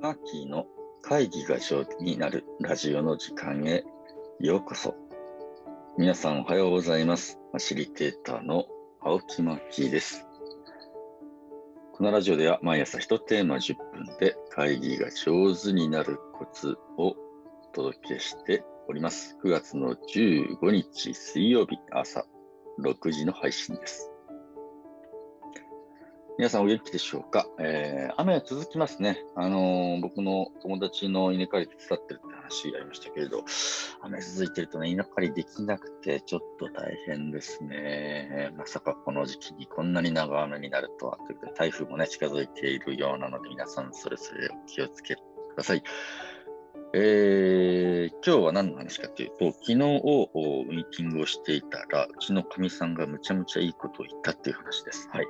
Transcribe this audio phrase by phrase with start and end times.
[0.00, 0.66] マーキーの
[1.02, 3.84] 会議が上手になるラジオの時間へ
[4.40, 4.94] ようこそ。
[5.98, 7.38] 皆さんおはようございます。
[7.50, 8.66] ファシリテーターの
[9.00, 10.24] 青木マーキーです。
[11.92, 17.16] このラジオでは毎朝1テーマ10分で会議が上手になるコツをお
[17.74, 19.36] 届けしております。
[19.44, 22.24] 9月の15日水曜日朝
[22.80, 24.10] 6時の配信です。
[26.38, 29.18] 皆さんお元気でしょうか、えー雨は続きますね。
[29.34, 33.42] あのー僕の友達の稲刈り手伝ってるって話ありましたけれど、
[34.02, 38.52] 雨続いてるとね、稲刈りできなくてちょっと大変ですね。
[38.56, 41.16] まさかこの時期にこんなに長雨になるとは。
[41.26, 45.20] ということで、台風もね、近づいているようなので、皆さんそれぞれお気をつけく
[45.56, 45.82] ださい。
[46.94, 55.08] えー今日は何の話かというと、昨日をおミーティングをしていたら、うちのかみさんがむちゃむちゃいいことを言ったっていう話です。
[55.12, 55.26] はい。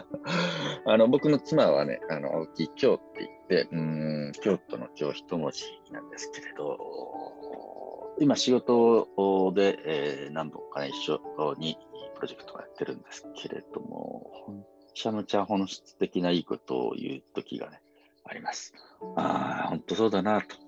[0.86, 11.76] あの僕の妻はね、あの青木京って言って、うん京都の京一文字なんですけれど、今仕事で、えー何本か、一緒に
[12.14, 17.80] プロジェクトをやってるんですけれども、ほんちゃむちゃ本質的ないいことを言う時がね、
[18.24, 18.74] あります。
[19.16, 20.61] ああ、本当そうだな、と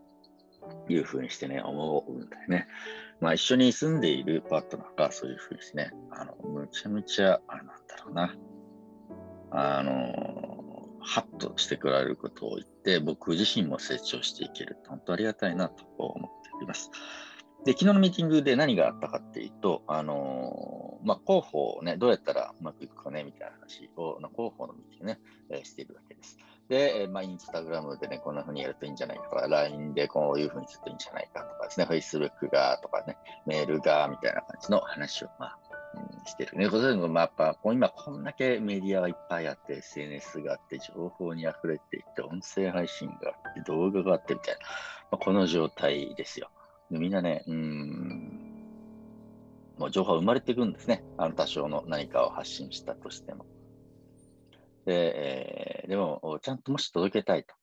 [0.88, 2.68] いうふうにしてね、思うんだよね。
[3.20, 7.72] まあ一緒に住んでいるパートナーがそういうふうにしてね、あの、むちゃむちゃ、あなんだ
[8.04, 8.34] ろうな、
[9.50, 14.76] あの、ハッとしてくれることを言って、僕自身も成長していける。
[14.88, 16.90] 本当ありがたいなと思っております。
[17.64, 26.13] で、昨日のミーティングで何があったかっていうと、あのまあ、広報をね、どうやったらうまくいくかね、みたいな話を、広報のミーティングね、えーしているわけ
[26.68, 26.96] です。
[26.96, 35.58] で、えーまあ、インスタグラムでね、こんな風にやるといいんじゃないかとか、LINE でこういう風にするといいんじゃないかとかですね、Facebook がとかね、メールがみたいな感じの話を、まあ、
[35.94, 36.68] うんしてるね。
[36.68, 44.60] そういうのが、まあ、やっぱ、こう今こんだけメディアがいっぱいあって、SNS があって、情報に溢れていて、音声配信があって、動画があってみたいな、
[45.12, 46.50] まあ、この状態ですよ。
[46.90, 48.54] でみんなね、うん、
[49.78, 51.02] もう情報は生まれていくんですね。
[51.16, 53.46] あの多少の何かを発信したとしても。
[54.84, 57.54] で、えーでも、ちゃんともし届けたいと。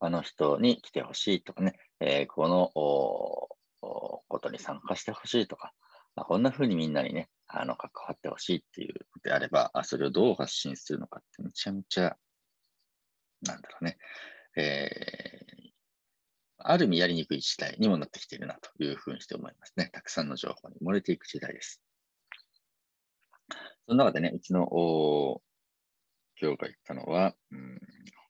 [0.00, 5.72] あの人に来てほしいとかね、えーこのことに参加してほしいとか、
[6.16, 12.16] まあ、こんな風にみんなにね、あの関わってほしいっていうのであれば、あそれをどう発信するのかってめちゃめちゃ、
[13.42, 13.98] なんだろうね、
[14.56, 15.74] えー
[16.66, 19.90] ある意味やりにくい時代にもなってきているなというふうにして思いますね。
[19.92, 21.82] たくさんの情報に漏れていく時代です。
[23.86, 24.66] その中でね、うちの
[26.40, 27.80] 今日が言ったのは、うん、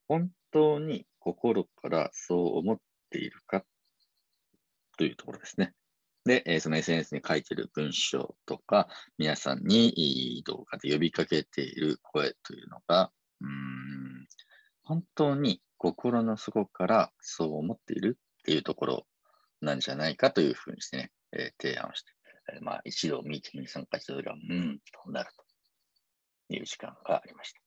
[0.08, 2.78] 本当に心からそう思っ
[3.10, 3.64] ているか
[4.96, 5.74] というところですね。
[6.24, 8.88] で、その SNS に書いている文章とか、
[9.18, 13.10] 皆さんに動画で呼びかけている声というのが、
[13.40, 14.26] うん
[14.84, 19.06] 本当に心の底からそう思っているっていうところ
[19.62, 22.12] なんじゃないかというふうにしてね、えー提案をして、
[22.54, 25.30] えーまあ、一度ミーティングに参加したときは、うん、となる
[26.48, 27.63] という時間がありました。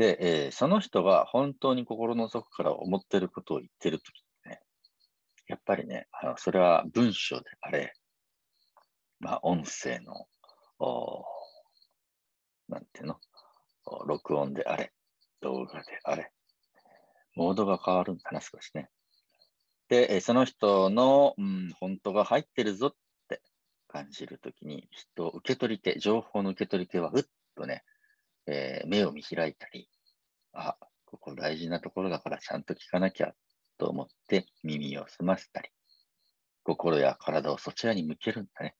[0.00, 0.16] で、
[0.46, 4.60] えーその人が本当に心の底から思ってることを言ってるときってね、
[5.46, 7.92] やっぱりね、あのそれは文章であれ、
[9.18, 10.24] まあ、音声の、
[10.78, 11.22] お
[12.70, 13.16] なんていうの、
[14.06, 14.90] 録音であれ、
[15.42, 16.32] 動画であれ、
[17.36, 18.88] モードが変わるんだな、少しね。
[19.90, 22.94] で、えその人の、うん、本当が入ってるぞっ
[23.28, 23.42] て
[23.86, 27.24] 感じるときに、人、受け取り手、情報の受け取り手は、ふっ
[27.54, 27.84] とね、
[28.46, 29.89] えー目を見開いたり、
[30.52, 33.32] あ、ここ大事なところだからちゃんと聞かなきゃ
[33.78, 35.70] と思って耳を澄ませたり、
[36.62, 38.76] 心や体をそちらに向けるんだね。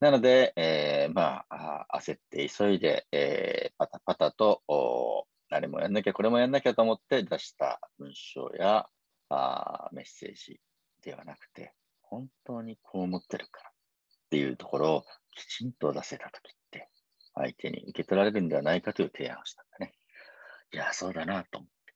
[0.00, 8.86] なので、えーまあ、焦って急いで、えーパタパタと、おあれもやんなきゃ、これもやんなきゃと思って出した文章や
[9.28, 10.60] あメッセージ
[11.02, 13.72] ではなくて、本当にこう思ってるからっ
[14.30, 15.04] ていうところを
[15.36, 16.54] きちんと出せたとき、
[17.34, 19.94] 相手に受け取られるんではないかという提案をしたんだね。
[20.72, 21.94] いや、そうだなと思って。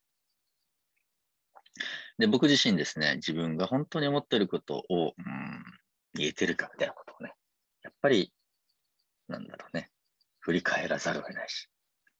[2.19, 5.65] で、僕自身ですね、自分が本当に思っていることを、うん、
[6.15, 7.35] 言えてるかみたいなことをね、
[7.83, 8.33] やっぱり、
[9.29, 9.91] なんだろうね、
[10.41, 11.69] 振り返らざるを得ないし、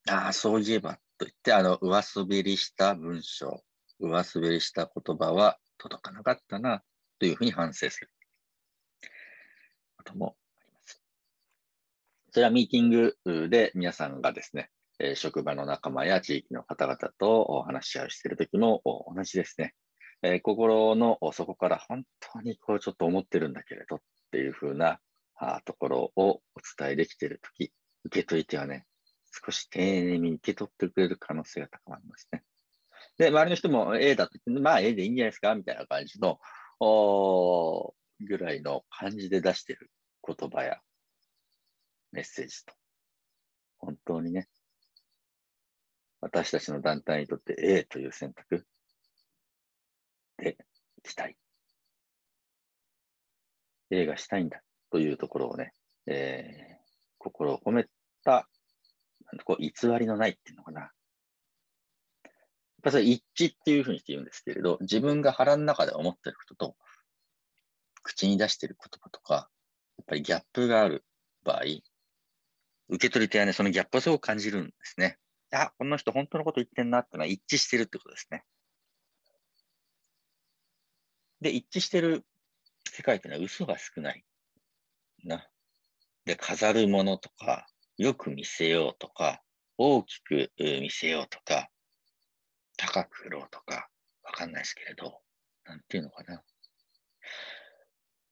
[0.09, 3.63] ああ、そういえば、と言って、あの、上滑りした文章、
[3.99, 6.83] 上滑りした言葉は届かなかったな、
[7.19, 8.09] というふうに反省する
[9.97, 10.37] ことも。
[12.37, 14.69] それはミーティングで皆さんがですね、
[14.99, 19.73] え職場の仲間や地域の方々とお話し合いをしているときも同じですね。
[20.21, 23.99] え心の底から本当にこうちょっと思ってるんだけれどっ
[24.29, 24.99] ていうふうな
[25.65, 26.41] ところをお
[26.77, 27.73] 伝えできているとき、
[28.05, 28.85] 受け取り手はね、
[29.43, 32.43] 少し丁寧に受け取ってくれる可能性が高まりますね。
[33.17, 36.39] で、周りの人も A だと言って、まあ A でいいんじゃないですかみたいな感じの、
[38.19, 39.89] ぐらいの感じで出している
[40.23, 40.79] 言葉や
[42.11, 42.73] メッセージと、
[43.79, 44.47] 本当にね、
[46.21, 48.65] 私たちの団体にとって A という選択
[50.37, 50.57] で
[50.97, 51.37] いきたい。
[53.91, 54.61] A がしたいんだ
[54.91, 55.73] というところをね、
[56.07, 56.77] えー、
[57.17, 57.87] 心を込め
[58.23, 58.49] た、
[59.31, 60.81] なんこう偽りのないっていうのかな。
[60.81, 60.91] やっ
[62.83, 66.75] ぱそれ一致っていうふうにして言うんですけれど、自分が腹の中で思ってることと、
[68.03, 69.49] 口に出している言葉とか、
[69.97, 71.03] やっぱりギャップがある
[71.43, 71.63] 場合、
[72.89, 75.17] 受け取り手はね、そのギャップをすごく感じるんですね。
[75.51, 78.43] あ、この人本当のこと言ってんなってのは一致してるってことですね。
[81.41, 82.25] で、一致してる
[82.89, 84.23] 世界ってのは嘘が少ない。
[85.23, 85.47] な。
[86.25, 87.67] で、飾るものとか、
[87.97, 89.41] よく見せようとか、
[89.77, 91.69] 大きく見せようとか、
[92.77, 93.89] 高く売ろうとか、
[94.23, 95.21] わかんないですけれど、
[95.65, 96.43] なんていうのかな。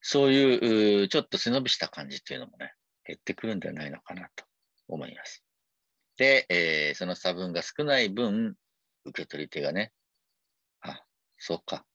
[0.02, 2.74] そういう、ちょっと背伸びした感じっていうのもね、
[3.06, 4.45] 減ってくるんではないのかなと
[4.88, 5.44] 思います。
[6.18, 8.56] で、えー、その差分が少ない分、
[9.06, 9.92] 受け取り手がね、
[10.82, 11.04] あ、
[11.38, 11.86] そうか。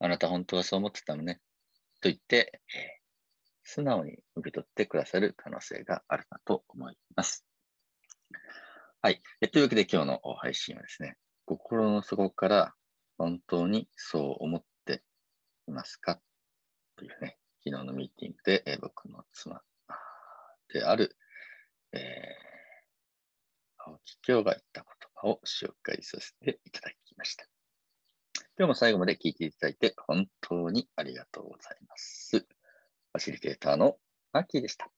[0.00, 1.40] あなた本当はそう思ってたのね。
[2.00, 3.04] と言って、えー、
[3.62, 7.46] 素直に受け取ってくださる可能性があるかと思います。
[9.00, 9.22] はい。
[9.40, 11.16] えというわけで今日の配信はですね、
[11.46, 12.74] 心の底から
[13.16, 15.02] 本当にそう思って
[15.68, 16.20] いますか？
[16.96, 19.62] というね、昨日のミーティングで、え、僕の妻
[20.72, 21.16] である、
[21.94, 22.44] えー
[23.86, 27.46] 青木京が言った言葉を紹介させていただきました。
[28.56, 32.38] 今日も最後まで聞いていただいて本当にありがとうございます。
[32.38, 33.96] ファシリテーターの
[34.32, 34.90] マッキーでした。